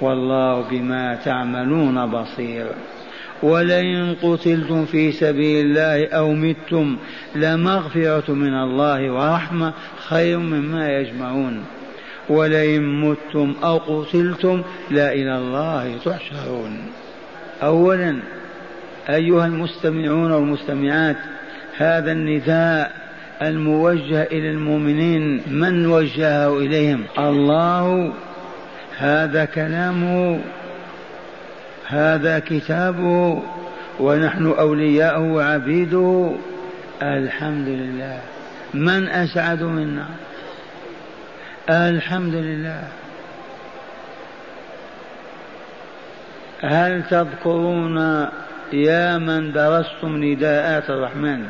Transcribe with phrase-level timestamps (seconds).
[0.00, 2.66] والله بما تعملون بصير.
[3.42, 6.96] ولئن قتلتم في سبيل الله أو متم
[7.34, 9.72] لمغفرة من الله ورحمة
[10.08, 11.64] خير مما يجمعون.
[12.28, 16.78] ولئن متم أو قتلتم لا إلى الله تحشرون.
[17.62, 18.16] اولا
[19.08, 21.16] أيها المستمعون والمستمعات
[21.76, 23.06] هذا النداء
[23.42, 28.12] الموجه إلى المؤمنين من وجهه إليهم؟ الله
[28.98, 30.40] هذا كلامه
[31.86, 33.42] هذا كتابه
[34.00, 36.32] ونحن أولياءه وعبيده.
[37.02, 38.20] الحمد لله.
[38.74, 40.06] من أسعد منا؟
[41.70, 42.82] الحمد لله.
[46.60, 48.28] هل تذكرون
[48.72, 51.46] يا من درستم نداءات الرحمن؟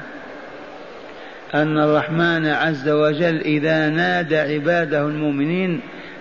[1.55, 5.81] أن الرحمن عز وجل إذا نادى عباده المؤمنين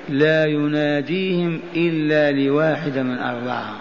[0.09, 3.75] لا يناديهم إلا لواحد من أربعة.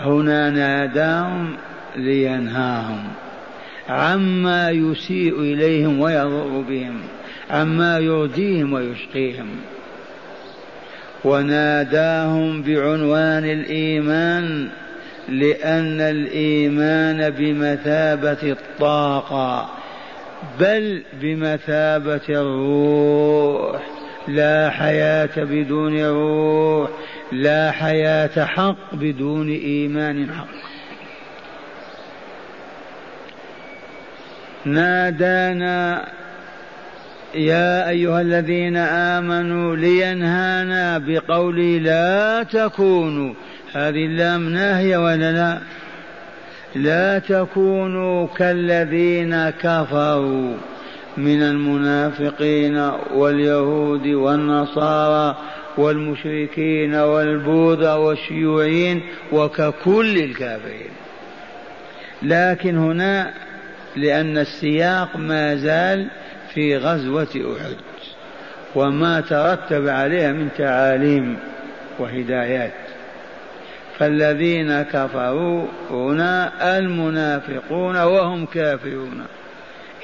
[0.00, 1.56] هنا ناداهم
[1.96, 3.04] لينهاهم.
[3.88, 7.00] عما يسيء إليهم ويضر بهم
[7.50, 9.48] عما يرضيهم ويشقيهم.
[11.24, 14.68] وناداهم بعنوان الإيمان
[15.28, 19.70] لأن الإيمان بمثابة الطاقة
[20.60, 23.99] بل بمثابة الروح.
[24.28, 26.90] لا حياة بدون روح
[27.32, 30.46] لا حياة حق بدون إيمان حق.
[34.64, 36.08] نادانا
[37.34, 43.34] يا أيها الذين آمنوا لينهانا بقول لا تكونوا.
[43.72, 45.58] هذه اللام ناهية ولا لا؟
[46.74, 50.54] لا تكونوا كالذين كفروا.
[51.24, 55.36] من المنافقين واليهود والنصارى
[55.78, 60.90] والمشركين والبوذا والشيوعيين وككل الكافرين.
[62.22, 63.30] لكن هنا
[63.96, 66.10] لأن السياق ما زال
[66.54, 67.76] في غزوة أحد
[68.74, 71.38] وما ترتب عليها من تعاليم
[71.98, 72.72] وهدايات.
[73.98, 79.24] فالذين كفروا هنا المنافقون وهم كافرون.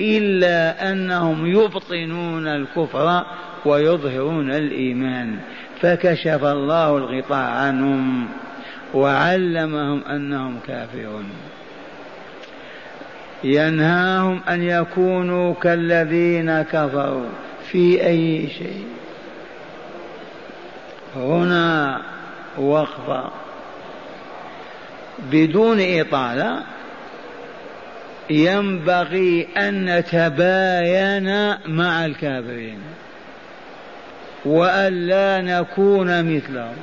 [0.00, 3.24] إلا أنهم يبطنون الكفر
[3.64, 5.38] ويظهرون الإيمان.
[5.80, 8.28] فكشف الله الغطاء عنهم
[8.94, 11.24] وعلمهم أنهم كافرون.
[13.44, 17.28] ينهاهم أن يكونوا كالذين كفروا
[17.70, 18.86] في أي شيء.
[21.16, 22.00] هنا
[22.58, 23.30] وقفة.
[25.32, 26.75] بدون إطالة
[28.30, 32.78] ينبغي أن نتباين مع الكافرين
[34.44, 36.76] وأن لا نكون مثلهم.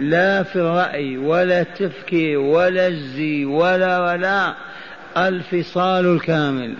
[0.00, 4.54] لا في الرأي ولا التفكير ولا الزي ولا ولا
[5.16, 6.74] الفصال الكامل.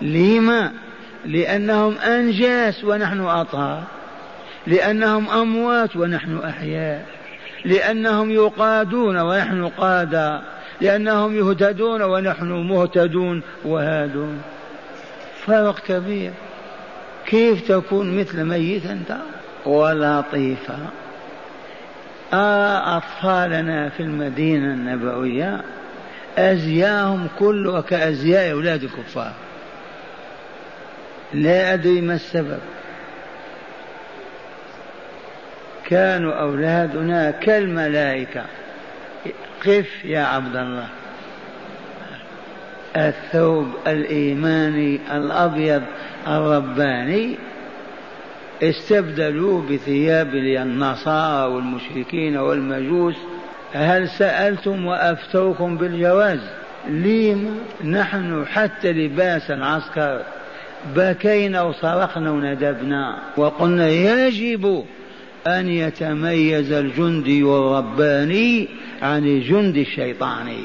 [0.00, 0.72] لما؟
[1.26, 3.82] لأنهم أنجاس ونحن أطهار
[4.66, 7.06] لأنهم أموات ونحن أحياء.
[7.64, 10.40] لأنهم يقادون ونحن قادة.
[10.82, 14.42] لأنهم يهتدون ونحن مهتدون وهادون.
[15.46, 16.32] فرق كبير.
[17.26, 19.16] كيف تكون مثل ميت أنت؟
[19.66, 20.78] ولطيفة.
[22.32, 25.60] آه أطفالنا في المدينة النبوية
[26.38, 29.32] أزياهم كلها كأزياء أولاد الكفار.
[31.34, 32.60] لا أدري ما السبب.
[35.84, 38.44] كانوا أولادنا كالملائكة.
[39.66, 40.88] قف يا عبد الله؟
[42.96, 45.82] الثوب الإيماني الأبيض
[46.26, 47.38] الرباني
[48.62, 53.16] استبدلوه بثياب النصارى والمشركين والمجوس.
[53.72, 56.40] هل سألتم وأفتوكم بالجواز؟
[56.88, 60.22] لم نحن حتى لباس العسكر.
[60.96, 64.84] بكينا وصرخنا وندبنا وقلنا يجب
[65.46, 68.68] أن يتميز الجندي الرباني
[69.02, 70.62] عن الجند الشيطاني.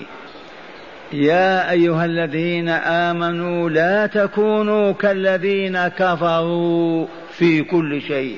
[1.14, 8.38] يا أيها الذين آمنوا لا تكونوا كالذين كفروا في كل شيء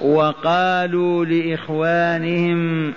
[0.00, 2.92] وقالوا لإخوانهم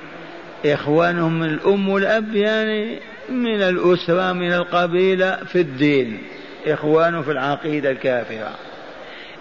[0.66, 3.00] إخوانهم الأم والأب يعني
[3.30, 6.18] من الأسرة من القبيلة في الدين
[6.68, 8.52] إخوان في العقيدة الكافرة.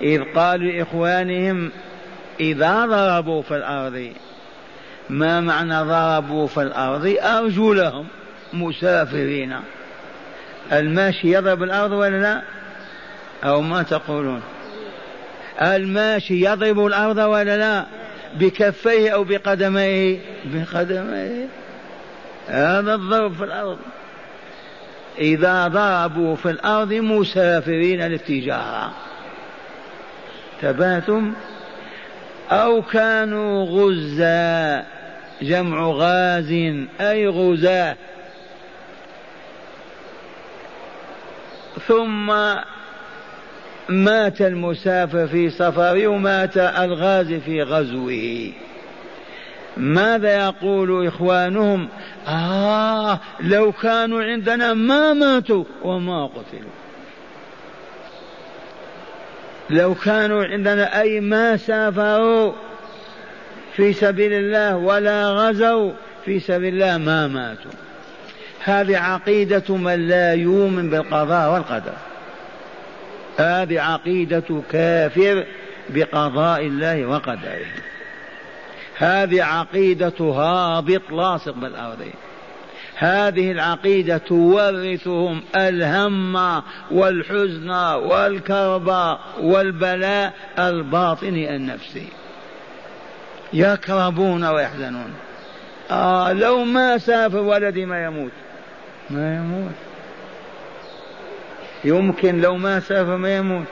[0.00, 1.70] إذ قالوا لإخوانهم
[2.40, 4.12] إذا ضربوا في الأرض
[5.10, 8.06] ما معنى ضربوا في الأرض؟ أرجلهم
[8.52, 9.56] مسافرين.
[10.72, 12.42] الماشي يضرب الأرض ولا لا؟
[13.44, 14.42] أو ما تقولون؟
[15.62, 17.86] الماشي يضرب الأرض ولا لا؟
[18.34, 21.46] بكفيه أو بقدميه؟ بقدميه.
[22.48, 23.78] هذا الضرب في الأرض.
[25.18, 28.92] إذا ضربوا في الأرض مسافرين للتجارة.
[30.62, 31.34] تباتم؟
[32.52, 34.84] أو كانوا غزا
[35.42, 36.52] جمع غاز
[37.00, 37.96] أي غزاة
[41.86, 42.32] ثم
[43.88, 48.52] مات المسافر في سفره ومات الغازي في غزوه.
[49.76, 51.88] ماذا يقول إخوانهم؟
[52.28, 56.70] آه لو كانوا عندنا ما ماتوا وما قتلوا.
[59.70, 62.52] لو كانوا عندنا أي ما سافروا
[63.76, 65.92] في سبيل الله ولا غزوا
[66.24, 67.70] في سبيل الله ما ماتوا.
[68.64, 71.94] هذه عقيدة من لا يؤمن بالقضاء والقدر.
[73.38, 75.46] هذه عقيدة كافر
[75.88, 77.66] بقضاء الله وقدره.
[78.96, 81.98] هذه عقيدة هابط لاصق بالأرض.
[83.02, 92.08] هذه العقيدة تورثهم الهم والحزن والكرب والبلاء الباطني النفسي.
[93.52, 95.12] يكربون ويحزنون.
[95.90, 98.32] آه لو ما سافر ولدي ما يموت.
[99.10, 99.74] ما يموت.
[101.84, 103.66] يمكن لو ما سافر ما يموت.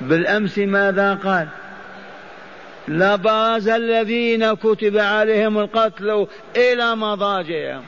[0.00, 1.48] بالأمس ماذا قال؟
[2.88, 7.82] لبرز الذين كتب عليهم القتل إلى مضاجعهم.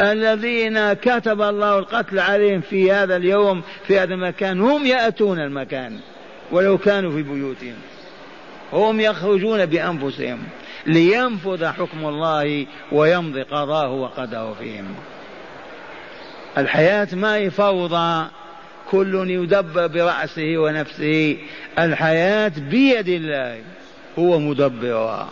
[0.00, 6.00] الذين كتب الله القتل عليهم في هذا اليوم في هذا المكان هم يأتون المكان
[6.52, 7.76] ولو كانوا في بيوتهم.
[8.72, 10.38] هم يخرجون بأنفسهم
[10.86, 14.94] لينفذ حكم الله ويمضي قضاه وقدره فيهم.
[16.58, 18.26] الحياة ما هي فوضى
[18.90, 21.36] كل يدبر برأسه ونفسه.
[21.78, 23.60] الحياة بيد الله
[24.18, 25.28] هو مدبرها.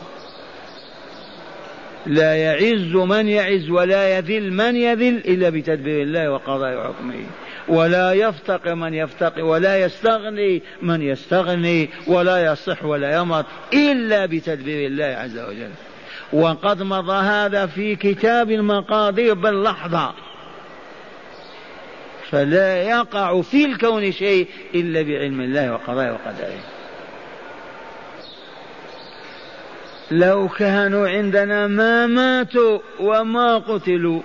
[2.06, 7.25] لا يعز من يعز ولا يذل من يذل إلا بتدبير الله وقضاء حكمه.
[7.69, 15.05] ولا يفتقر من يفتقر ولا يستغني من يستغني ولا يصح ولا يمرض إلا بتدبير الله
[15.05, 15.71] عز وجل.
[16.33, 20.15] وقد مضى هذا في كتاب المقادير باللحظة.
[22.31, 26.78] فلا يقع في الكون شيء إلا بعلم الله وقضائه وقدره.
[30.10, 34.22] لو كانوا عندنا ما ماتوا وما قتلوا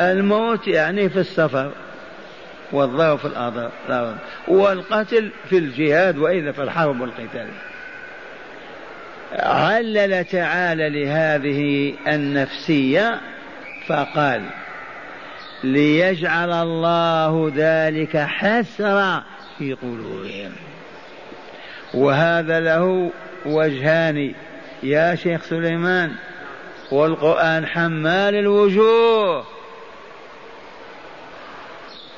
[0.00, 1.72] الموت يعني في السفر
[2.72, 4.18] والضرر في الأرض
[4.48, 7.48] والقتل في الجهاد وإلا في الحرب والقتال.
[9.32, 13.20] علل تعالى لهذه النفسية
[13.86, 14.42] فقال
[15.64, 19.24] ليجعل الله ذلك حسرة
[19.58, 20.52] في قلوبهم.
[21.94, 23.10] وهذا له
[23.46, 24.34] وجهان
[24.82, 26.12] يا شيخ سليمان
[26.90, 29.44] والقرآن حمال الوجوه.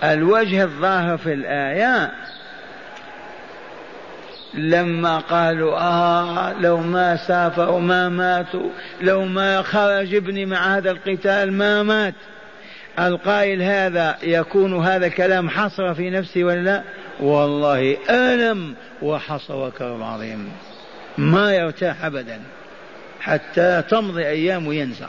[0.05, 2.13] الوجه الظاهر في الآية
[4.55, 11.53] لما قالوا آه لو ما سافروا ما ماتوا لو ما خرج ابني مع هذا القتال
[11.53, 12.15] ما مات.
[12.99, 16.83] القائل هذا يكون هذا كلام حصر في نفسي ولا لا؟
[17.21, 20.53] والله ألم وحصر وكرم عظيم
[21.19, 22.41] ما يرتاح أبدا
[23.21, 25.09] حتى تمضي أيام وينسى.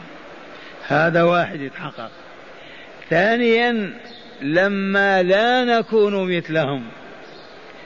[0.88, 2.10] هذا واحد يتحقق.
[3.10, 3.92] ثانيا
[4.42, 6.84] لما لا نكون مثلهم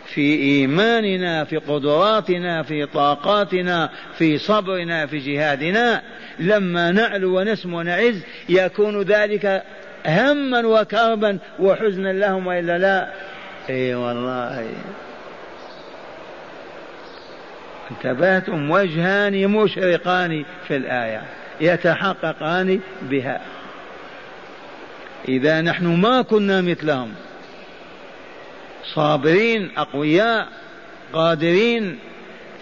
[0.06, 6.02] في إيماننا في قدراتنا في طاقاتنا في صبرنا في جهادنا
[6.38, 9.62] لما نعلو ونسمو ونعز يكون ذلك
[10.06, 13.08] هما وكربا وحزنا لهم وإلا لا.
[13.70, 14.68] إي والله.
[17.90, 21.22] انتبهتم وجهان مشرقان في الآية
[21.60, 23.40] يتحققان بها.
[25.28, 27.14] إذا نحن ما كنا مثلهم.
[28.94, 30.48] صابرين أقوياء
[31.12, 31.98] قادرين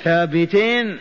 [0.05, 0.99] ثابتين.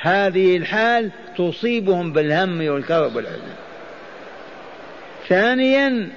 [0.00, 3.52] هذه الحال تصيبهم بالهم والكرب والحزن
[5.28, 6.08] ثانيا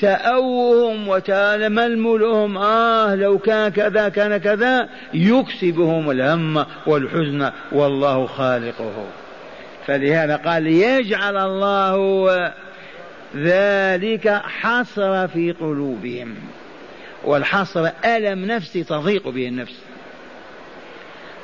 [0.00, 4.88] تأوهم وتململهم آه لو كان كذا كان كذا.
[5.14, 9.04] يكسبهم الهم والحزن والله خالقه.
[9.86, 12.52] فلهذا قال يجعل الله
[13.36, 16.34] ذلك حصر في قلوبهم.
[17.24, 19.80] والحصر ألم نفسي تضيق به النفس.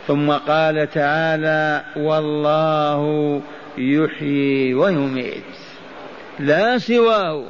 [0.06, 3.40] ثم قال تعالى والله
[3.78, 5.44] يحيي ويميت.
[6.38, 7.44] لا سواه.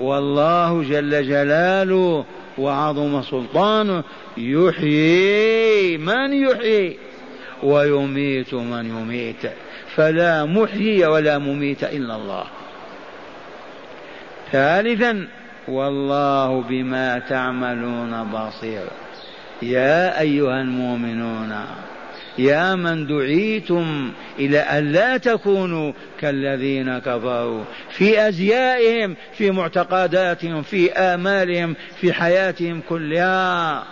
[0.00, 2.24] والله جل جلاله
[2.58, 4.04] وعظم سلطانه
[4.36, 6.98] يحيي من يحيي
[7.62, 9.50] ويميت من يميت
[9.94, 12.44] فلا محيي ولا مميت إلا الله.
[14.52, 15.28] ثالثا
[15.68, 18.84] والله بما تعملون بصير.
[19.62, 21.52] يا أيها المؤمنون
[22.38, 31.76] يا من دعيتم إلى أن لا تكونوا كالذين كفروا في أزيائهم في معتقداتهم في آمالهم
[32.00, 33.84] في حياتهم كلها.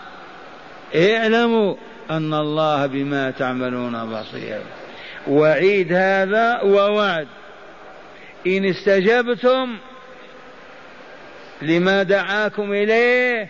[0.96, 1.76] اعلموا
[2.10, 4.60] أن الله بما تعملون بصير.
[5.28, 7.26] وعيد هذا ووعد.
[8.46, 9.76] إن استجبتم
[11.62, 13.48] لما دعاكم إليه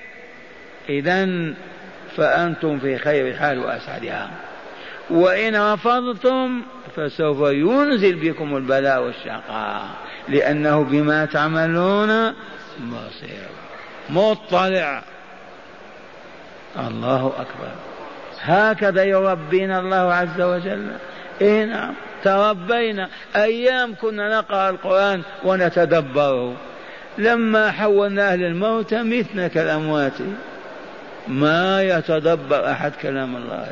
[0.89, 1.29] إذا
[2.17, 4.31] فأنتم في خير حال وأسعدها
[5.11, 6.62] وإن رفضتم
[6.96, 9.82] فسوف ينزل بكم البلاء والشقاء
[10.28, 12.34] لأنه بما تعملون
[12.80, 13.49] بصير.
[14.11, 15.02] مطلع.
[16.76, 17.70] الله أكبر.
[18.40, 20.90] هكذا يربينا الله عز وجل.
[21.40, 21.94] إيه نعم
[22.25, 26.56] تربينا أيام كنا نقرأ القرآن ونتدبره
[27.18, 30.12] لما حولنا أهل الموت متنا كالأموات.
[31.28, 33.66] ما يتدبر أحد كلام الله.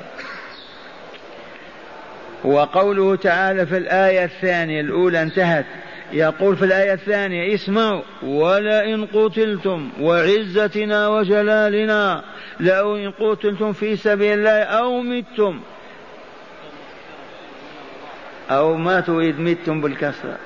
[2.44, 5.64] وقوله تعالى في الآية الثانية الأولى انتهت
[6.12, 12.24] يقول في الآية الثانية اسمعوا ولئن قتلتم وعزتنا وجلالنا
[12.60, 15.60] لو إن قتلتم في سبيل الله أو متم
[18.50, 20.36] أو ما تريد متم بالكسرة.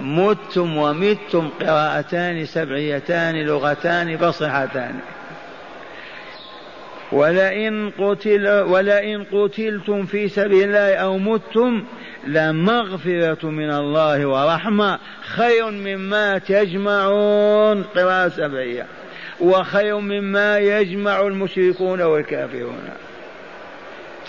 [0.00, 5.00] متم ومتم قراءتان سبعيتان لغتان فصحتان.
[7.12, 11.84] ولئن قتل ولئن قتلتم في سبيل الله أو متم
[12.26, 17.82] لمغفرة من الله ورحمة خير مما تجمعون.
[17.82, 18.86] قراءة سبعية.
[19.40, 22.88] وخير مما يجمع المشركون والكافرون.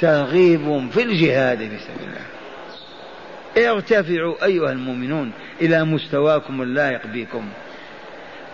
[0.02, 3.72] ترغيب في الجهاد في سبيل الله.
[3.72, 7.46] ارتفعوا أيها المؤمنون إلى مستواكم اللائق بكم.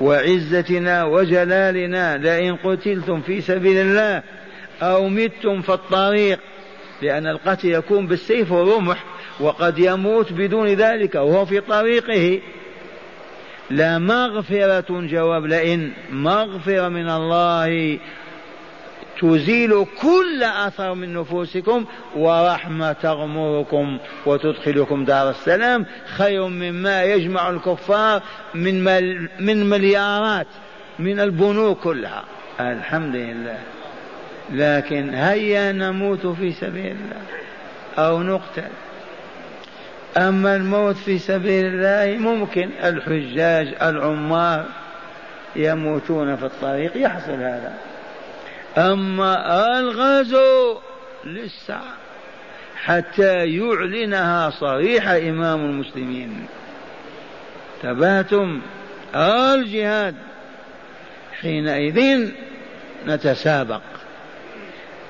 [0.01, 4.23] وعزتنا وجلالنا لئن قتلتم في سبيل الله
[4.81, 6.39] أو متم في الطريق
[7.01, 9.03] لأن القتل يكون بالسيف والرمح
[9.39, 12.41] وقد يموت بدون ذلك وهو في طريقه.
[13.69, 17.99] لا مغفرة جواب لئن مغفرة من الله
[19.21, 21.85] تزيل كل أثر من نفوسكم
[22.15, 28.21] ورحمة تغمركم وتدخلكم دار السلام خير مما يجمع الكفار
[28.53, 30.47] من مل من مليارات
[30.99, 32.23] من البنوك كلها.
[32.59, 33.57] الحمد لله.
[34.51, 37.21] لكن هيا نموت في سبيل الله
[37.97, 38.69] أو نقتل.
[40.17, 44.65] أما الموت في سبيل الله ممكن الحجاج العمار
[45.55, 47.73] يموتون في الطريق يحصل هذا.
[48.77, 50.77] أما الغزو
[51.25, 51.79] لسه
[52.75, 56.45] حتى يعلنها صريح إمام المسلمين.
[57.83, 58.61] تباتم
[59.15, 60.15] الجهاد
[61.41, 62.29] حينئذ
[63.07, 63.81] نتسابق.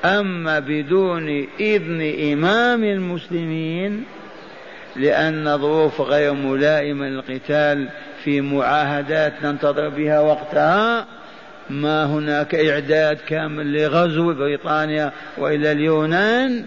[0.05, 4.05] أما بدون إذن إمام المسلمين
[4.95, 7.89] لأن ظروف غير ملائمة للقتال
[8.23, 11.07] في معاهدات ننتظر بها وقتها
[11.69, 16.65] ما هناك إعداد كامل لغزو بريطانيا وإلى اليونان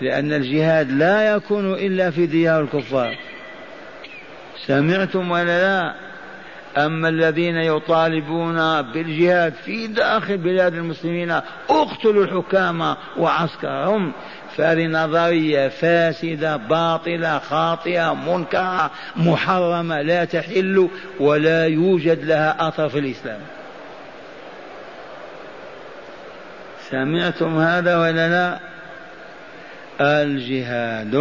[0.00, 3.16] لأن الجهاد لا يكون إلا في ديار الكفار.
[4.66, 5.94] سمعتم ولا لا؟
[6.86, 11.30] أما الذين يطالبون بالجهاد في داخل بلاد المسلمين
[11.70, 14.12] اقتلوا الحكام وعسكرهم.
[14.56, 20.88] فهذه نظرية فاسدة باطلة خاطئة منكرة محرمة لا تحل
[21.20, 23.40] ولا يوجد لها أثر في الإسلام.
[26.94, 28.60] سمعتم هذا ولا لا؟
[30.00, 31.14] الجهاد.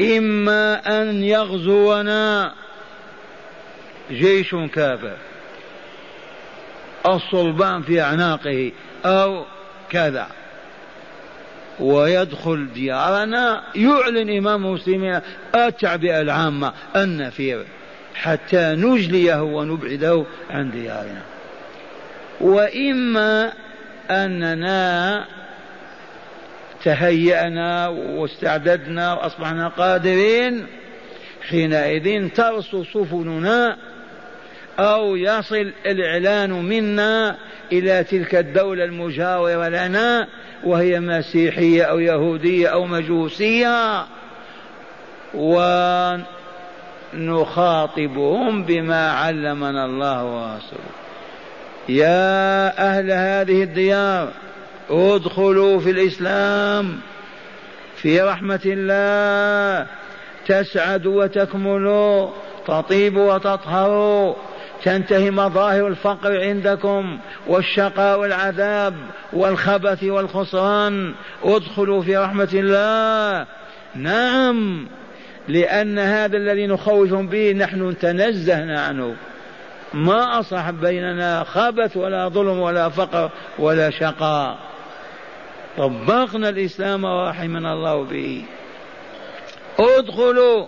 [0.00, 2.52] إما أن يغزونا
[4.10, 5.16] جيش كافر
[7.06, 8.72] الصلبان في أعناقه
[9.04, 9.44] أو
[9.90, 10.26] كذا
[11.80, 13.62] ويدخل ديارنا.
[13.74, 15.20] يعلن إمام المسلمين
[15.54, 17.64] التعبئة العامة النفير
[18.14, 21.22] حتى نجليه ونبعده عن ديارنا.
[22.40, 23.52] وإما
[24.10, 25.24] أننا
[26.84, 30.66] تهيأنا واستعددنا وأصبحنا قادرين
[31.48, 33.76] حينئذ ترسو سفننا
[34.78, 37.36] أو يصل الإعلان منا
[37.72, 40.28] إلى تلك الدولة المجاورة لنا
[40.64, 44.06] وهي مسيحية أو يهودية أو مجوسية
[47.14, 51.01] ونخاطبهم بما علمنا الله ورسوله.
[51.88, 54.28] يا أهل هذه الديار
[54.90, 57.00] ادخلوا في الإسلام
[57.96, 59.86] في رحمة الله
[60.46, 62.30] تسعدوا وتكملوا
[62.66, 64.34] تطيبوا وتطهروا
[64.82, 68.94] تنتهي مظاهر الفقر عندكم والشقاء والعذاب
[69.32, 73.46] والخبث والخسران ادخلوا في رحمة الله.
[73.94, 74.86] نعم
[75.48, 79.14] لأن هذا الذي نخوفهم به نحن تنزهنا عنه.
[79.94, 84.58] ما أصح بيننا خبث ولا ظلم ولا فقر ولا شقاء.
[85.78, 88.44] طبقنا الإسلام ورحمنا الله به.
[89.78, 90.66] ادخلوا.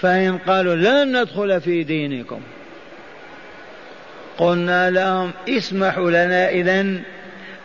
[0.00, 2.40] فإن قالوا لن ندخل في دينكم.
[4.38, 6.80] قلنا لهم اسمحوا لنا إذا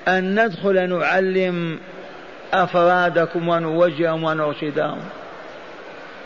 [0.08, 1.80] أن ندخل نعلم
[2.54, 5.00] أفرادكم ونوجههم ونرشدهم.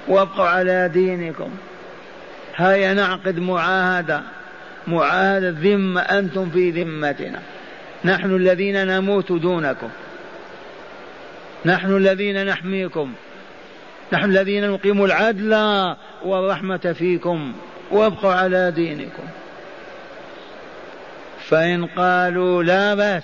[0.07, 1.49] وابقوا على دينكم.
[2.61, 4.21] هيا نعقد معاهدة
[4.87, 7.39] معاهدة ذمة أنتم في ذمتنا.
[8.05, 9.89] نحن الذين نموت دونكم.
[11.65, 13.13] نحن الذين نحميكم.
[14.13, 15.53] نحن الذين نقيم العدل
[16.25, 17.53] والرحمة فيكم
[17.91, 19.23] وابقوا على دينكم.
[21.49, 23.23] فإن قالوا لا بأس.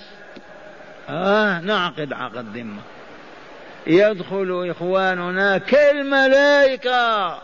[1.08, 2.80] آه نعقد عقد ذمة.
[3.86, 7.38] يدخل إخواننا كالملائكة.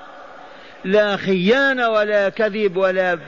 [0.84, 3.18] لا خيانة ولا كذب ولا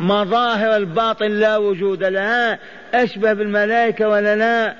[0.00, 2.58] مظاهر الباطل لا وجود لها.
[2.94, 4.74] أشبه بالملائكة ولا لا؟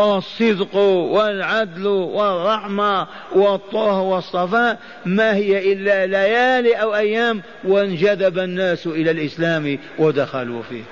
[0.00, 4.78] الصدق والعدل والرحمة والطه والصفاء.
[5.06, 10.82] ما هي إلا ليالي أو أيام وانجذب الناس إلى الإسلام ودخلوا فيه.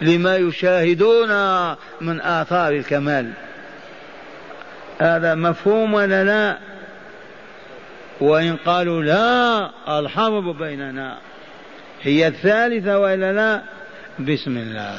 [0.00, 1.30] لما يشاهدون
[2.00, 3.30] من آثار الكمال.
[4.98, 6.69] هذا مفهوم ولا لا؟
[8.20, 11.18] وإن قالوا لا الحرب بيننا
[12.02, 13.62] هي الثالثة وإلا لا؟
[14.18, 14.98] بسم الله.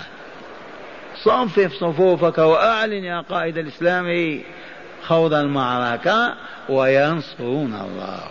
[1.23, 4.39] صفف صفوفك وأعلن يا قائد الإسلام
[5.03, 6.33] خوض المعركة
[6.69, 8.23] وينصرون الله.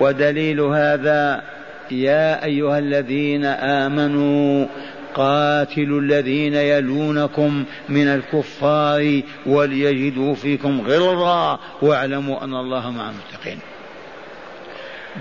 [0.00, 1.42] ودليل هذا
[1.90, 4.66] يا أيها الذين آمنوا
[5.14, 13.58] قاتلوا الذين يلونكم من الكفار وليجدوا فيكم غلظة واعلموا أن الله مع المتقين.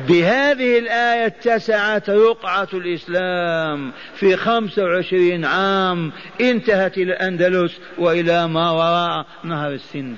[0.08, 9.25] بهذه الآية اتسعت رقعة الإسلام في خمسة وعشرين عام انتهت إلى الأندلس وإلى ما وراء
[9.43, 10.15] نهر السند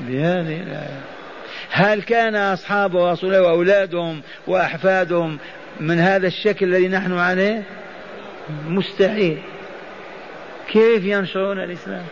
[0.00, 1.00] بهذه الآية.
[1.70, 5.38] هل كان أصحاب رسول وأولادهم وأحفادهم
[5.80, 7.62] من هذا الشكل الذي نحن عليه؟
[8.68, 9.38] مستحيل.
[10.68, 12.04] كيف ينشرون الإسلام؟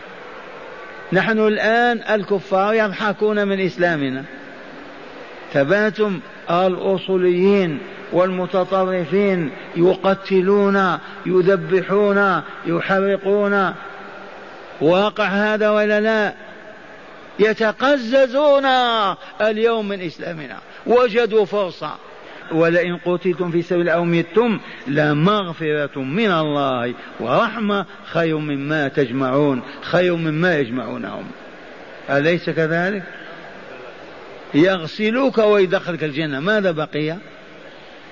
[1.13, 4.23] نحن الآن الكفار يضحكون من إسلامنا.
[5.53, 6.19] تباتم
[6.51, 7.79] الأصوليين
[8.11, 13.73] والمتطرفين يقتلون يذبحون يحرقون.
[14.81, 16.33] واقع هذا ولا لا؟
[17.39, 18.65] يتقززون
[19.41, 20.57] اليوم من إسلامنا.
[20.85, 21.95] وجدوا فرصة.
[22.51, 30.57] ولئن قتلتم في سبيل أو متم لمغفرة من الله ورحمة خير مما تجمعون خير مما
[30.57, 31.25] يجمعونهم.
[32.09, 33.03] أليس كذلك؟
[34.53, 37.17] يغسلوك ويدخلك الجنة ماذا بقي؟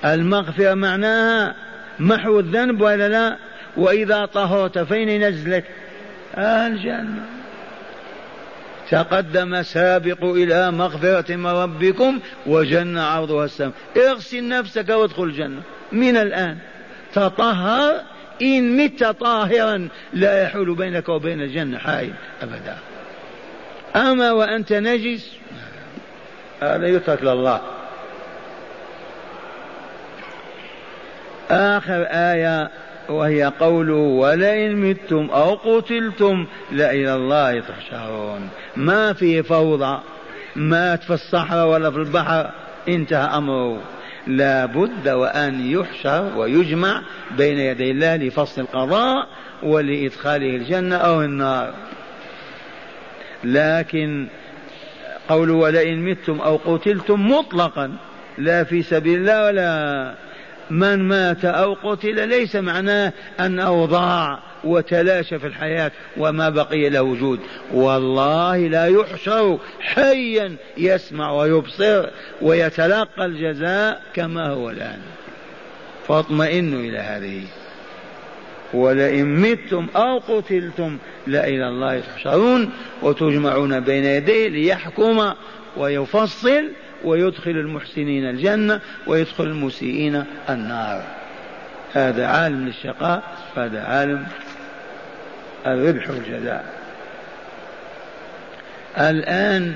[0.04, 1.54] المغفرة معناها
[1.98, 3.36] محو الذنب ولا لا؟
[3.76, 5.64] وإذا طهرت فين ينزلك
[6.38, 7.35] الجنة.
[8.90, 13.72] تقدم سابق إلى مغفرة من ربكم وجنة عرضها السماء.
[13.96, 15.62] اغسل نفسك وادخل الجنة.
[15.92, 16.58] من الآن.
[17.14, 18.00] تطهر.
[18.42, 22.76] إن مت طاهرا لا يحول بينك وبين الجنة حائل أبدا.
[23.96, 25.32] أما وأنت نجس
[26.62, 27.60] هذا يترك لله.
[31.50, 32.70] آخر آية.
[33.08, 38.48] وهي قوله ولئن متم أو قتلتم لإلى الله تحشرون.
[38.76, 40.00] ما في فوضى
[40.56, 42.50] مات في الصحراء ولا في البحر
[42.88, 43.80] انتهى أمره.
[44.26, 47.02] لا بد وأن يحشر ويجمع
[47.36, 49.26] بين يدي الله لفصل القضاء
[49.62, 51.74] ولإدخاله الجنة أو النار.
[53.44, 54.26] لكن
[55.28, 57.96] قول ولئن متم أو قتلتم مطلقا
[58.38, 60.14] لا في سبيل الله ولا
[60.70, 67.40] من مات أو قتل ليس معناه أنه ضاع وتلاشى في الحياة وما بقي له وجود.
[67.72, 72.06] والله لا يحشر حيا يسمع ويبصر
[72.42, 74.98] ويتلقى الجزاء كما هو الآن.
[76.08, 77.42] فاطمئنوا إلى هذه.
[78.74, 82.70] ولئن متم أو قتلتم لإلى الله تحشرون
[83.02, 85.32] وتجمعون بين يديه ليحكم
[85.76, 86.70] ويفصل
[87.06, 91.02] ويدخل المحسنين الجنة ويدخل المسيئين النار.
[91.92, 93.22] هذا عالم للشقاء
[93.56, 94.26] هذا عالم
[95.66, 96.64] الربح والجزاء.
[98.98, 99.74] الآن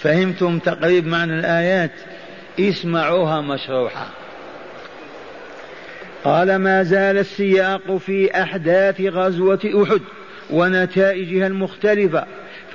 [0.00, 1.92] فهمتم تقريب معنى الآيات؟
[2.60, 4.06] اسمعوها مشروحة.
[6.24, 10.00] قال ما زال السياق في أحداث غزوة أحد
[10.50, 12.26] ونتائجها المختلفة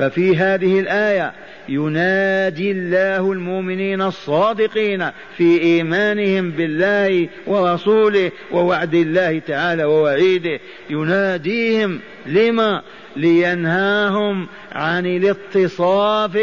[0.02, 1.34] ففي هذه الآية
[1.70, 10.60] ينادي الله المؤمنين الصادقين في إيمانهم بالله ورسوله ووعد الله تعالى ووعيده.
[10.90, 12.82] يناديهم لما؟
[13.16, 16.40] لينهاهم عن الاتصاف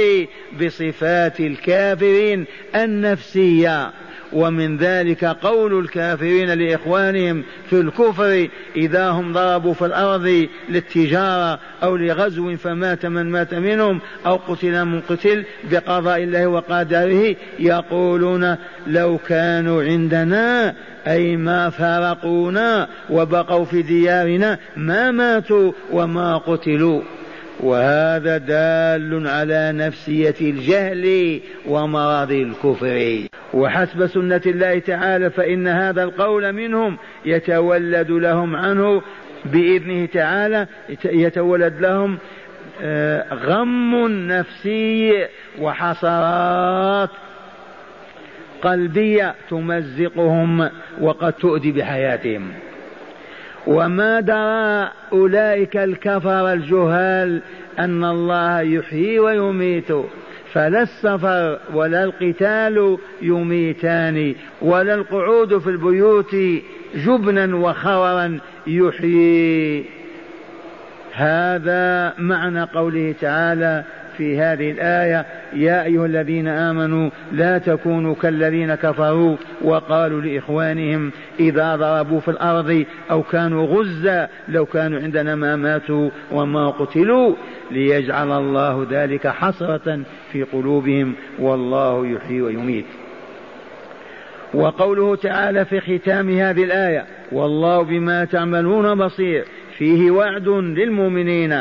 [0.61, 2.44] بصفات الكافرين
[2.75, 3.92] النفسية.
[4.33, 12.57] ومن ذلك قول الكافرين لإخوانهم في الكفر إذا هم ضربوا في الأرض للتجارة أو لغزو
[12.57, 20.75] فمات من مات منهم أو قتل من قتل بقضاء الله وقدره يقولون لو كانوا عندنا
[21.07, 27.03] أي ما فارقونا وبقوا في ديارنا ما ماتوا وما قتلوا.
[27.61, 33.18] وهذا دال على نفسية الجهل ومرض الكفر.
[33.55, 39.03] وحسب سنة الله تعالى فإن هذا القول منهم يتولد لهم عنه
[39.44, 40.66] بإذنه تعالى
[41.05, 42.18] يتولد لهم
[42.83, 45.27] آه، غم نفسي
[45.61, 47.11] وحسرات
[48.62, 52.53] قلبية تمزقهم وقد تؤدي بحياتهم.
[53.66, 57.42] وما درى أولئك الكفر الجهال
[57.79, 59.92] أن الله يحيي ويميت
[60.53, 66.37] فلا السفر ولا القتال يميتان ولا القعود في البيوت
[66.94, 69.85] جبنا وخورا يحيي.
[71.12, 73.85] هذا معنى قوله تعالى
[74.16, 82.20] في هذه الآية يا أيها الذين آمنوا لا تكونوا كالذين كفروا وقالوا لإخوانهم إذا ضربوا
[82.20, 87.34] في الأرض أو كانوا غزا لو كانوا عندنا ما ماتوا وما قتلوا
[87.70, 90.00] ليجعل الله ذلك حسرة
[90.32, 92.87] في قلوبهم والله يحيي ويميت.
[94.54, 99.44] وقوله تعالى في ختام هذه الآية والله بما تعملون بصير
[99.78, 101.52] فيه وعد للمؤمنين.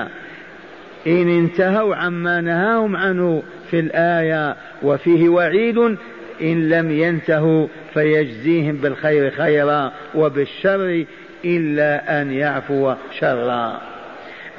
[1.07, 5.77] إن انتهوا عما نهاهم عنه في الآية وفيه وعيد
[6.41, 11.05] إن لم ينتهوا فيجزيهم بالخير خيرا وبالشر
[11.45, 13.81] إلا أن يعفو شرا.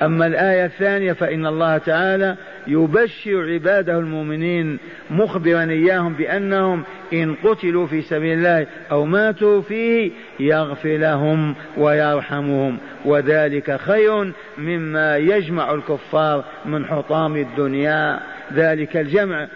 [0.03, 4.79] أما الآية الثانية فإن الله تعالى يبشر عباده المؤمنين
[5.11, 12.79] مخبرا إياهم بأنهم إن قتلوا في سبيل الله أو ماتوا فيه يغفر لهم ويرحمهم.
[13.05, 18.21] وذلك خير مما يجمع الكفار من حطام الدنيا.
[18.55, 19.49] ذلك الجمع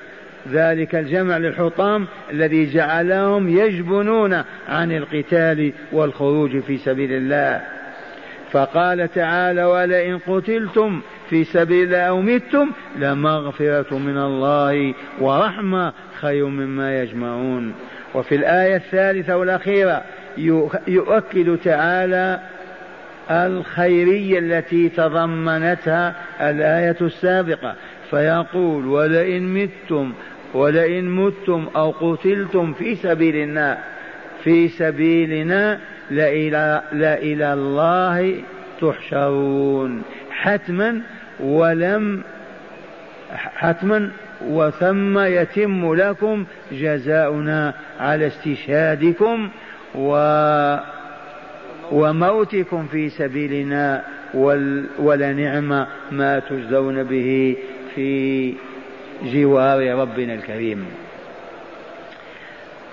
[0.51, 7.63] ذلك الجمع للحطام الذي جعلهم يجبنون عن القتال والخروج في سبيل الله.
[8.53, 11.01] فقال تعالى ولئن قتلتم
[11.31, 17.75] في سبيل الله أو متم لمغفرة من الله ورحمة خير مما يجمعون.
[18.15, 20.03] وفي الآية الثالثة والأخيرة
[20.89, 22.41] يؤكد تعالى
[23.31, 27.75] الخيرية التي تضمنتها الآية السابقة.
[28.13, 30.13] فيقول ولئن متم
[30.55, 33.79] ولئن متم أو قتلتم في سبيلنا
[34.45, 35.79] في سبيلنا
[36.11, 38.35] لإلى, لإلى الله
[38.81, 40.03] تحشرون.
[40.31, 41.01] حتما
[41.41, 42.23] ولم
[43.33, 44.11] حتما
[44.49, 49.49] وثم يتم لكم جزاؤنا على استشهادكم
[49.95, 50.13] و
[51.93, 54.03] وموتكم في سبيلنا
[54.99, 57.57] ولنعم ما تجزون به.
[57.95, 58.55] في
[59.25, 60.87] جوار ربنا الكريم.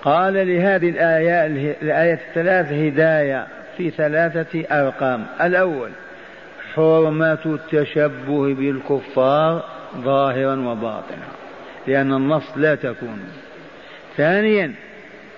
[0.02, 1.46] قال لهذه الآية
[1.82, 5.26] الآية الثلاث هداية في ثلاثة أرقام.
[5.40, 5.90] الأول
[6.74, 9.64] حرمة التشبه بالكفار
[9.96, 11.28] ظاهرا وباطنا
[11.86, 13.20] لأن النص لا تكون.
[14.16, 14.72] ثانيا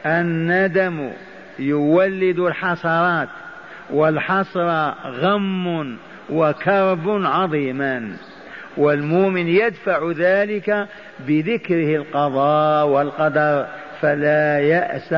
[0.07, 1.11] الندم
[1.59, 3.29] يولد الحسرات
[3.90, 5.96] والحسرة غم
[6.31, 8.12] وكرب عظيمان
[8.77, 10.87] والمؤمن يدفع ذلك
[11.29, 13.67] بذكره القضاء والقدر
[14.01, 15.15] فلا يأس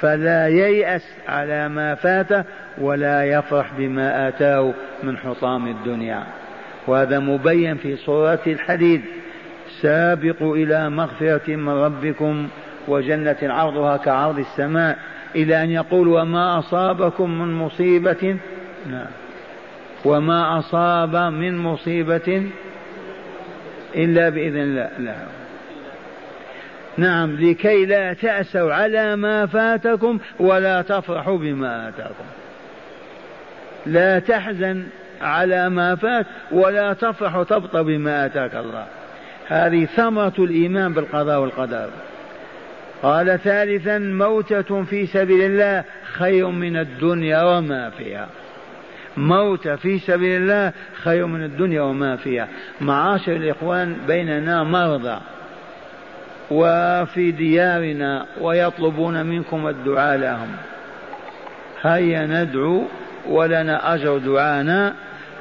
[0.00, 2.44] فلا ييأس على ما فاته
[2.78, 6.22] ولا يفرح بما آتاه من حطام الدنيا.
[6.86, 9.02] وهذا مبين في سورة الحديد
[9.80, 12.48] سابقوا إلى مغفرة من ربكم
[12.88, 14.98] وجنة عرضها كعرض السماء
[15.36, 18.36] إلى أن يقول وما أصابكم من مصيبة؟
[18.90, 19.23] نعم.
[20.04, 22.50] وما أصاب من مصيبة
[23.96, 24.90] إلا بإذن الله.
[24.98, 25.14] لا.
[26.96, 32.24] نعم لكي لا تأسوا على ما فاتكم ولا تفرحوا بما آتاكم.
[33.86, 34.86] لا تحزن
[35.20, 38.86] على ما فات ولا تفرح وتبطى بما آتاك الله.
[39.48, 41.90] هذه ثمرة الإيمان بالقضاء والقدر.
[43.02, 48.28] قال ثالثا موتة في سبيل الله خير من الدنيا وما فيها.
[49.16, 52.48] موت في سبيل الله خير من الدنيا وما فيها.
[52.80, 55.20] معاشر الإخوان بيننا مرضى
[56.50, 60.48] وفي ديارنا ويطلبون منكم الدعاء لهم.
[61.82, 62.82] هيا ندعو
[63.28, 64.94] ولنا أجر دعانا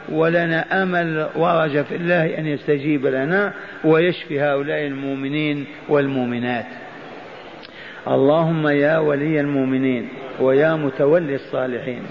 [0.10, 6.66] ولنا أمل ورج في الله أن يستجيب لنا ويشفي هؤلاء المؤمنين والمؤمنات.
[8.08, 10.10] اللهم يا ولي المؤمنين
[10.40, 12.04] ويا متولي الصالحين.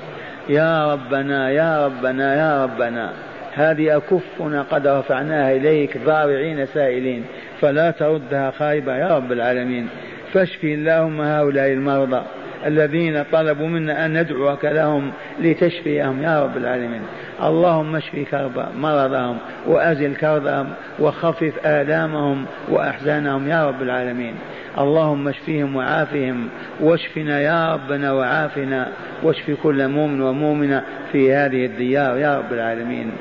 [0.48, 3.12] يا ربنا يا ربنا يا ربنا.
[3.54, 7.24] هذه أكفنا قد رفعناها إليك ضارعين سائلين.
[7.60, 9.88] فلا تردها خائبة يا رب العالمين.
[10.32, 12.22] فاشفي اللهم هؤلاء المرضى.
[12.66, 17.02] الذين طلبوا منا أن ندعوك لهم لتشفيهم يا رب العالمين.
[17.42, 24.34] اللهم اشف كرب مرضهم وأزل كربهم وخفف آلامهم وأحزانهم يا رب العالمين.
[24.78, 26.48] اللهم اشفيهم وعافهم
[26.80, 28.88] واشفنا يا ربنا وعافنا
[29.22, 33.12] واشف كل مؤمن ومؤمنة في هذه الديار يا رب العالمين.